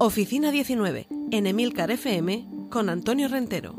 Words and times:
Oficina 0.00 0.50
19, 0.50 1.06
en 1.30 1.46
Emilcar 1.46 1.92
FM, 1.92 2.48
con 2.68 2.88
Antonio 2.88 3.28
Rentero. 3.28 3.76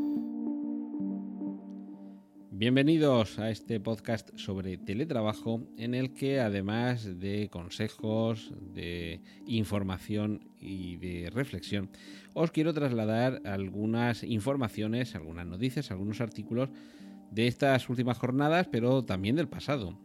Bienvenidos 2.50 3.38
a 3.38 3.50
este 3.50 3.80
podcast 3.80 4.30
sobre 4.34 4.78
teletrabajo 4.78 5.60
en 5.76 5.94
el 5.94 6.14
que 6.14 6.40
además 6.40 7.20
de 7.20 7.50
consejos, 7.50 8.54
de 8.72 9.20
información 9.44 10.48
y 10.58 10.96
de 10.96 11.28
reflexión, 11.28 11.90
os 12.32 12.50
quiero 12.50 12.72
trasladar 12.72 13.42
algunas 13.44 14.22
informaciones, 14.22 15.14
algunas 15.14 15.46
noticias, 15.46 15.90
algunos 15.90 16.22
artículos 16.22 16.70
de 17.30 17.46
estas 17.46 17.90
últimas 17.90 18.16
jornadas, 18.16 18.68
pero 18.72 19.04
también 19.04 19.36
del 19.36 19.48
pasado 19.48 19.98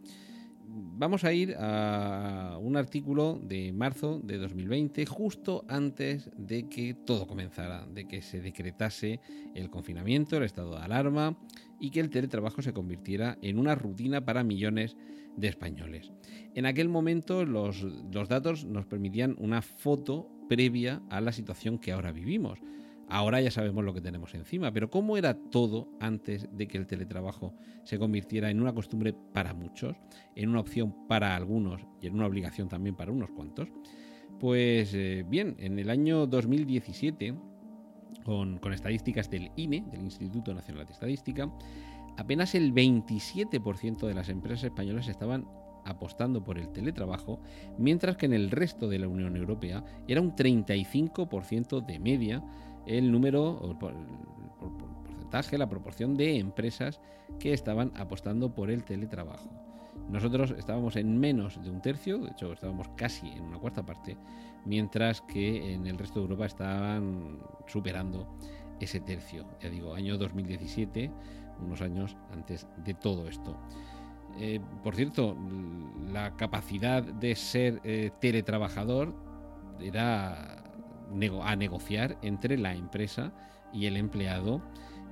vamos 0.74 1.24
a 1.24 1.32
ir 1.32 1.54
a 1.58 2.58
un 2.60 2.76
artículo 2.76 3.38
de 3.42 3.72
marzo 3.72 4.20
de 4.22 4.38
2020, 4.38 5.04
justo 5.06 5.64
antes 5.68 6.30
de 6.36 6.68
que 6.68 6.94
todo 6.94 7.26
comenzara, 7.26 7.86
de 7.86 8.06
que 8.06 8.22
se 8.22 8.40
decretase 8.40 9.20
el 9.54 9.70
confinamiento, 9.70 10.36
el 10.36 10.44
estado 10.44 10.76
de 10.76 10.82
alarma 10.82 11.38
y 11.78 11.90
que 11.90 12.00
el 12.00 12.10
teletrabajo 12.10 12.62
se 12.62 12.72
convirtiera 12.72 13.38
en 13.42 13.58
una 13.58 13.74
rutina 13.74 14.24
para 14.24 14.44
millones 14.44 14.96
de 15.36 15.48
españoles. 15.48 16.12
En 16.54 16.66
aquel 16.66 16.88
momento 16.88 17.44
los, 17.44 17.82
los 17.82 18.28
datos 18.28 18.64
nos 18.64 18.86
permitían 18.86 19.36
una 19.38 19.62
foto 19.62 20.28
previa 20.48 21.02
a 21.10 21.20
la 21.20 21.32
situación 21.32 21.78
que 21.78 21.92
ahora 21.92 22.12
vivimos. 22.12 22.58
Ahora 23.08 23.40
ya 23.40 23.50
sabemos 23.50 23.84
lo 23.84 23.92
que 23.92 24.00
tenemos 24.00 24.34
encima, 24.34 24.72
pero 24.72 24.90
¿cómo 24.90 25.16
era 25.16 25.34
todo 25.34 25.88
antes 26.00 26.48
de 26.52 26.66
que 26.66 26.78
el 26.78 26.86
teletrabajo 26.86 27.54
se 27.84 27.98
convirtiera 27.98 28.50
en 28.50 28.60
una 28.60 28.72
costumbre 28.72 29.14
para 29.32 29.52
muchos, 29.54 29.96
en 30.34 30.48
una 30.48 30.60
opción 30.60 31.06
para 31.08 31.36
algunos 31.36 31.82
y 32.00 32.06
en 32.06 32.14
una 32.14 32.26
obligación 32.26 32.68
también 32.68 32.96
para 32.96 33.12
unos 33.12 33.30
cuantos? 33.30 33.68
Pues 34.40 34.94
eh, 34.94 35.24
bien, 35.28 35.56
en 35.58 35.78
el 35.78 35.90
año 35.90 36.26
2017, 36.26 37.34
con, 38.24 38.58
con 38.58 38.72
estadísticas 38.72 39.30
del 39.30 39.50
INE, 39.56 39.84
del 39.90 40.00
Instituto 40.00 40.54
Nacional 40.54 40.86
de 40.86 40.92
Estadística, 40.92 41.52
apenas 42.16 42.54
el 42.54 42.72
27% 42.72 44.06
de 44.06 44.14
las 44.14 44.28
empresas 44.28 44.64
españolas 44.64 45.08
estaban 45.08 45.46
apostando 45.84 46.44
por 46.44 46.58
el 46.58 46.68
teletrabajo, 46.70 47.40
mientras 47.78 48.16
que 48.16 48.26
en 48.26 48.32
el 48.32 48.50
resto 48.50 48.88
de 48.88 48.98
la 48.98 49.08
Unión 49.08 49.36
Europea 49.36 49.84
era 50.08 50.20
un 50.20 50.34
35% 50.34 51.84
de 51.84 51.98
media 51.98 52.42
el 52.86 53.10
número, 53.10 53.58
o 53.58 53.70
el 53.70 53.76
porcentaje, 55.02 55.58
la 55.58 55.68
proporción 55.68 56.16
de 56.16 56.38
empresas 56.38 57.00
que 57.38 57.52
estaban 57.52 57.92
apostando 57.96 58.54
por 58.54 58.70
el 58.70 58.84
teletrabajo. 58.84 59.50
Nosotros 60.08 60.54
estábamos 60.58 60.96
en 60.96 61.18
menos 61.18 61.62
de 61.62 61.70
un 61.70 61.80
tercio, 61.80 62.18
de 62.18 62.30
hecho 62.30 62.52
estábamos 62.52 62.88
casi 62.96 63.28
en 63.28 63.44
una 63.44 63.58
cuarta 63.58 63.84
parte, 63.84 64.16
mientras 64.64 65.20
que 65.22 65.74
en 65.74 65.86
el 65.86 65.98
resto 65.98 66.20
de 66.20 66.24
Europa 66.24 66.46
estaban 66.46 67.38
superando 67.66 68.26
ese 68.80 69.00
tercio. 69.00 69.46
Ya 69.60 69.70
digo, 69.70 69.94
año 69.94 70.18
2017, 70.18 71.10
unos 71.60 71.80
años 71.80 72.16
antes 72.32 72.66
de 72.84 72.94
todo 72.94 73.28
esto. 73.28 73.56
Eh, 74.38 74.60
por 74.82 74.96
cierto, 74.96 75.36
la 76.10 76.36
capacidad 76.36 77.02
de 77.02 77.34
ser 77.34 77.80
eh, 77.84 78.10
teletrabajador 78.20 79.14
era 79.80 80.61
a 81.42 81.56
negociar 81.56 82.18
entre 82.22 82.58
la 82.58 82.74
empresa 82.74 83.32
y 83.72 83.86
el 83.86 83.96
empleado. 83.96 84.62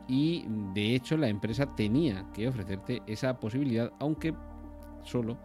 Y 0.09 0.45
de 0.75 0.95
hecho 0.95 1.17
la 1.17 1.29
empresa 1.29 1.75
tenía 1.77 2.27
que 2.35 2.49
ofrecerte 2.49 3.03
esa 3.07 3.39
posibilidad, 3.39 3.93
aunque 4.01 4.35
solo 5.05 5.39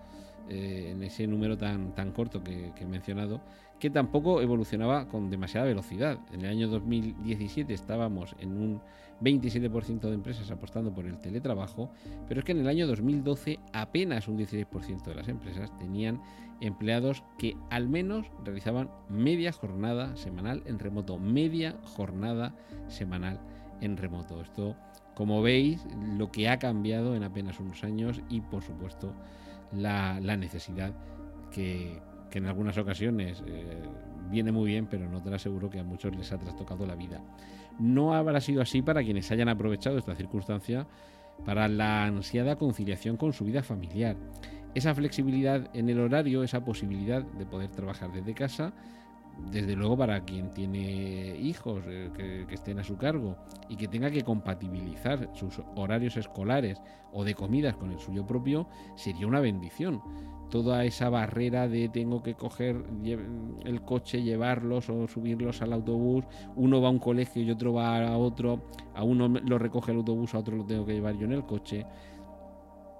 eh, 0.50 0.90
en 0.92 1.04
ese 1.04 1.28
número 1.28 1.58
tan, 1.58 1.94
tan 1.96 2.12
corto 2.12 2.44
que, 2.44 2.72
he 2.76 2.86
mencionado, 2.86 3.42
que 3.80 3.90
tampoco 3.90 4.42
evolucionaba 4.42 5.08
con 5.08 5.30
demasiada 5.30 5.68
velocidad. 5.68 6.20
En 6.32 6.42
el 6.42 6.50
año 6.50 6.68
2017 6.68 7.74
estábamos 7.74 8.36
en 8.40 8.58
un 8.58 8.82
27% 9.22 10.02
de 10.02 10.14
empresas 10.14 10.52
apostando 10.52 10.94
por 10.94 11.06
el 11.06 11.20
teletrabajo, 11.20 11.90
pero 12.28 12.40
es 12.40 12.46
que 12.46 12.52
en 12.52 12.60
el 12.60 12.68
año 12.68 12.88
2012 12.88 13.60
apenas 13.74 14.28
un 14.28 14.38
16% 14.38 15.04
de 15.04 15.16
las 15.16 15.28
empresas 15.28 15.76
tenían 15.78 16.22
empleados 16.62 17.24
que 17.38 17.58
al 17.70 17.88
menos 17.88 18.28
realizaban 18.44 18.90
media 19.10 19.52
jornada 19.52 20.16
semanal 20.16 20.64
en 20.66 20.80
remoto, 20.80 21.18
media 21.18 21.76
jornada 21.84 22.56
semanal 22.88 23.40
en 23.82 23.98
remoto. 23.98 24.42
Esto, 24.42 24.76
como 25.16 25.42
veis, 25.42 25.86
lo 26.18 26.32
que 26.32 26.50
ha 26.50 26.60
cambiado 26.60 27.16
en 27.16 27.24
apenas 27.24 27.60
unos 27.60 27.84
años 27.84 28.22
y 28.30 28.42
por 28.42 28.64
supuesto 28.64 29.14
la, 29.72 30.20
necesidad 30.20 30.94
que, 31.52 32.02
en 32.38 32.48
algunas 32.48 32.78
ocasiones 32.78 33.44
eh, 33.48 33.82
viene 34.30 34.52
muy 34.52 34.68
bien, 34.72 34.88
pero 34.88 35.10
no 35.10 35.22
te 35.22 35.30
lo 35.30 35.36
aseguro 35.36 35.70
que 35.70 35.80
a 35.80 35.84
muchos 35.84 36.16
les 36.16 36.32
ha 36.32 36.38
trastocado 36.38 36.86
la 36.86 36.96
vida. 36.96 37.22
No 37.80 38.14
habrá 38.14 38.40
sido 38.42 38.62
así 38.62 38.82
para 38.82 39.04
quienes 39.04 39.32
hayan 39.32 39.50
aprovechado 39.50 39.98
esta 39.98 40.16
circunstancia 40.16 40.88
para 41.46 41.68
la 41.68 42.06
ansiada 42.06 42.56
conciliación 42.56 43.18
con 43.18 43.34
su 43.34 43.44
vida 43.44 43.62
familiar 43.62 44.16
esa 44.76 44.94
flexibilidad 44.94 45.70
en 45.74 45.90
el 45.90 46.00
horario, 46.00 46.44
esa 46.44 46.64
posibilidad 46.64 47.24
de 47.24 47.46
poder 47.46 47.72
trabajar 47.72 48.12
desde 48.12 48.34
casa, 48.34 48.74
desde 49.50 49.76
luego 49.76 49.98
para 49.98 50.24
quien 50.26 50.54
tiene 50.54 51.38
hijos 51.38 51.84
eh, 51.88 52.12
que, 52.16 52.54
estén 52.54 52.80
a 52.80 52.84
su 52.84 52.98
cargo 52.98 53.38
y 53.70 53.78
que 53.78 53.88
tenga 53.88 54.12
que 54.12 54.24
compatibilizar 54.24 55.30
sus 55.34 55.62
horarios 55.76 56.18
escolares 56.18 56.82
o 57.14 57.24
de 57.24 57.36
comidas 57.36 57.76
con 57.78 57.92
el 57.92 58.00
suyo 58.00 58.28
propio, 58.28 58.68
sería 58.96 59.28
una 59.28 59.40
bendición. 59.40 60.02
Toda 60.50 60.86
esa 60.86 61.10
barrera 61.10 61.68
de 61.68 61.90
tengo 61.90 62.22
que 62.22 62.36
coger 62.36 62.84
el 63.66 63.82
coche, 63.82 64.22
llevarlos 64.22 64.90
o 64.90 65.08
subirlos 65.08 65.62
al 65.62 65.74
autobús, 65.74 66.26
uno 66.56 66.82
va 66.82 66.90
a 66.90 66.92
un 66.92 67.00
colegio 67.00 67.42
y 67.42 67.52
otro 67.52 67.74
va 67.74 68.08
a 68.08 68.18
otro, 68.18 68.64
a 68.94 69.04
uno 69.04 69.28
lo 69.28 69.58
recoge 69.58 69.92
el 69.92 69.98
autobús, 69.98 70.36
a 70.36 70.40
otro 70.40 70.56
lo 70.56 70.66
tengo 70.66 70.86
que 70.86 70.94
llevar 70.94 71.18
yo 71.18 71.26
en 71.26 71.34
el 71.34 71.46
coche. 71.46 71.86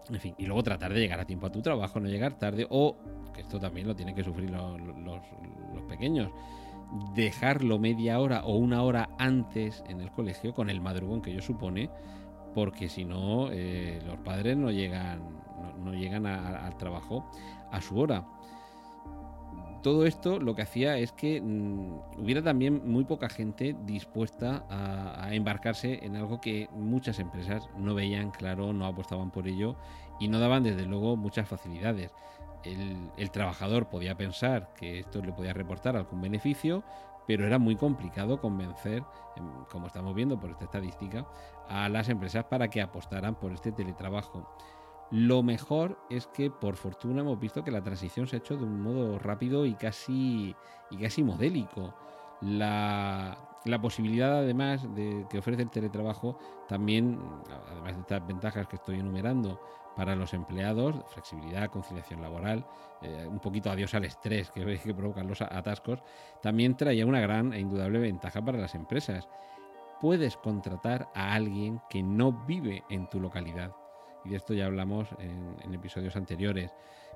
En 0.10 0.20
fin, 0.20 0.36
y 0.38 0.46
luego 0.46 0.62
tratar 0.62 0.94
de 0.94 1.00
llegar 1.00 1.20
a 1.20 1.26
tiempo 1.26 1.48
a 1.48 1.52
tu 1.52 1.62
trabajo, 1.62 2.00
no 2.00 2.08
llegar 2.08 2.38
tarde, 2.38 2.68
o, 2.70 2.96
que 3.34 3.42
esto 3.42 3.60
también 3.60 3.88
lo 3.88 3.96
tienen 3.96 4.14
que 4.14 4.24
sufrir 4.24 4.52
los, 4.52 5.22
pequeños, 5.88 6.32
dejarlo 7.16 7.80
media 7.80 8.20
hora 8.20 8.44
o 8.44 8.56
una 8.56 8.84
hora 8.84 9.10
antes 9.18 9.84
en 9.88 10.02
el 10.02 10.12
colegio 10.12 10.54
con 10.54 10.70
el 10.70 10.82
madrugón 10.82 11.22
que 11.22 11.32
ello 11.32 11.42
supone, 11.42 11.90
porque 12.56 12.90
si 12.90 13.06
no, 13.06 13.52
eh, 13.52 14.02
los 14.08 14.18
padres 14.20 14.58
no 14.58 14.72
llegan, 14.72 15.22
no, 15.84 15.94
llegan 15.94 16.26
al 16.26 16.76
trabajo 16.78 17.30
a 17.72 17.80
su 17.82 18.00
hora 18.00 18.26
todo 19.86 20.08
esto 20.08 20.40
lo 20.40 20.56
que 20.56 20.64
hacía 20.64 20.98
es 20.98 21.12
que 21.12 21.40
mm, 21.40 22.18
hubiera 22.18 22.42
también 22.42 22.90
muy 22.90 23.04
poca 23.04 23.30
gente 23.30 23.76
dispuesta 23.86 24.66
a, 24.68 25.32
embarcarse 25.36 26.04
en 26.04 26.16
algo 26.16 26.42
que 26.42 26.68
muchas 26.72 27.20
empresas 27.20 27.70
no 27.78 27.94
veían 27.94 28.32
claro, 28.32 28.74
no 28.74 28.88
apostaban 28.88 29.30
por 29.30 29.48
ello 29.48 29.76
y 30.20 30.28
no 30.28 30.40
daban 30.40 30.64
desde 30.64 30.88
luego 30.88 31.16
muchas 31.18 31.48
facilidades. 31.48 32.12
El, 32.64 33.30
trabajador 33.30 33.88
podía 33.88 34.18
pensar 34.18 34.74
que 34.74 35.02
esto 35.02 35.22
le 35.22 35.32
podía 35.32 35.54
reportar 35.54 35.96
algún 35.96 36.20
beneficio, 36.20 36.84
pero 37.28 37.46
era 37.46 37.60
muy 37.60 37.76
complicado 37.76 38.40
convencer, 38.40 39.04
em, 39.36 39.66
como 39.72 39.88
estamos 39.88 40.14
viendo 40.16 40.40
por 40.40 40.52
esta 40.52 40.66
estadística, 40.66 41.28
a 41.68 41.90
las 41.90 42.10
empresas 42.10 42.46
para 42.46 42.70
que 42.70 42.82
apostaran 42.82 43.36
por 43.36 43.52
este 43.52 43.72
teletrabajo. 43.72 44.48
Lo 45.12 45.44
mejor 45.44 46.00
es 46.10 46.28
que 46.28 46.50
por 46.50 46.76
fortuna 46.76 47.22
hemos 47.22 47.40
visto 47.40 47.64
que 47.64 47.72
la 47.72 47.84
transición 47.84 48.28
se 48.28 48.38
ha 48.38 48.40
hecho 48.40 48.58
de 48.58 48.64
un 48.64 48.82
modo 48.82 49.20
rápido 49.20 49.66
y 49.66 49.76
casi, 49.76 50.56
y 50.90 50.98
casi 50.98 51.24
modélico. 51.24 51.94
La, 52.42 53.38
la 53.66 53.82
posibilidad 53.82 54.40
además 54.40 54.94
de 54.96 55.26
que 55.30 55.40
ofrece 55.40 55.64
el 55.64 55.70
teletrabajo 55.70 56.38
también, 56.68 57.20
además 57.72 57.96
de 57.96 58.02
estas 58.02 58.28
ventajas 58.28 58.68
que 58.68 58.76
estoy 58.78 59.00
enumerando 59.00 59.60
para 59.96 60.16
los 60.16 60.34
empleados, 60.34 60.96
flexibilidad, 61.08 61.70
conciliación 61.70 62.22
laboral, 62.22 62.66
eh, 63.02 63.26
un 63.30 63.40
poquito 63.40 63.72
adiós 63.72 63.94
al 63.94 64.06
estrés 64.06 64.52
que, 64.52 64.80
que 64.84 64.94
provocan 64.94 65.28
los 65.28 65.42
atascos, 65.42 66.02
también 66.42 66.76
traía 66.76 67.06
una 67.06 67.22
gran 67.22 67.54
e 67.54 67.60
indudable 67.60 68.00
ventaja 68.00 68.44
para 68.44 68.58
las 68.58 68.76
empresas. 68.76 69.28
Puedes 70.02 70.38
contratar 70.38 71.08
a 71.16 71.34
alguien 71.34 71.82
que 71.90 72.04
no 72.04 72.32
vive 72.46 72.84
en 72.90 73.10
tu 73.10 73.20
localidad 73.20 73.72
y 74.26 74.30
de 74.30 74.36
esto 74.38 74.54
ya 74.54 74.66
hablamos 74.66 75.08
en, 75.20 75.74
episodios 75.74 76.16
anteriores. 76.16 76.74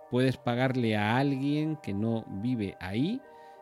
Puedes 0.10 0.38
pagarle 0.38 0.96
a 0.96 1.18
alguien 1.18 1.78
que 1.78 1.94
no 1.94 2.24
vive 2.28 2.78
ahí 2.80 3.22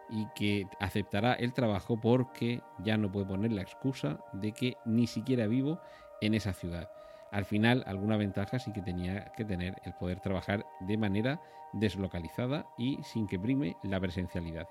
y 0.09 0.27
que 0.35 0.67
aceptará 0.79 1.33
el 1.33 1.53
trabajo 1.53 1.99
porque 1.99 2.61
ya 2.79 2.97
no 2.97 3.11
puede 3.11 3.25
poner 3.25 3.51
la 3.51 3.61
excusa 3.61 4.19
de 4.33 4.51
que 4.53 4.77
ni 4.85 5.07
siquiera 5.07 5.47
vivo 5.47 5.79
en 6.21 6.33
esa 6.33 6.53
ciudad. 6.53 6.89
Al 7.31 7.45
final, 7.45 7.83
alguna 7.87 8.17
ventaja 8.17 8.59
sí 8.59 8.71
que 8.71 8.81
tenía 8.81 9.31
que 9.35 9.45
tener 9.45 9.75
el 9.83 9.93
poder 9.93 10.19
trabajar 10.19 10.65
de 10.79 10.97
manera 10.97 11.41
deslocalizada 11.73 12.67
y 12.77 13.01
sin 13.03 13.27
que 13.27 13.39
prime 13.39 13.75
la 13.83 13.99
presencialidad. 13.99 14.67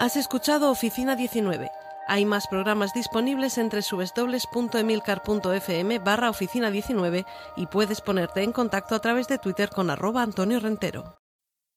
Has 0.00 0.16
escuchado 0.16 0.70
Oficina 0.70 1.16
19 1.16 1.70
hay 2.06 2.26
más 2.26 2.46
programas 2.48 2.92
disponibles 2.92 3.56
entre 3.56 3.80
www.emilcar.fm 3.80 5.98
barra 6.00 6.28
oficina 6.28 6.70
19 6.70 7.24
y 7.56 7.66
puedes 7.66 8.02
ponerte 8.02 8.42
en 8.42 8.52
contacto 8.52 8.94
a 8.94 9.00
través 9.00 9.26
de 9.26 9.38
Twitter 9.38 9.70
con 9.70 9.88
arroba 9.90 10.22
Antonio 10.22 10.60
Rentero. 10.60 11.23